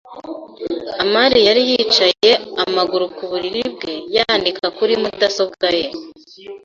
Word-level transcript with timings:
amani 1.03 1.39
yari 1.47 1.61
yicaye 1.69 2.31
amaguru 2.65 3.05
ku 3.15 3.23
buriri 3.31 3.61
bwe, 3.73 3.93
yandika 4.15 4.65
kuri 4.77 4.93
mudasobwa 5.01 5.67
ye. 5.79 5.85